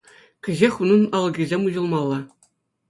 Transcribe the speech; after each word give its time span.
Кӗҫех 0.47 0.75
унӑн 0.87 1.03
алӑкӗсем 1.21 1.61
уҫӑлмалла. 1.71 2.19